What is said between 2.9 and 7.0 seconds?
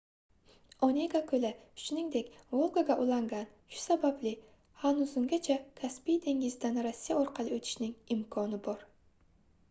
ulangan shu sababli hazungacha kaspiy dengizidan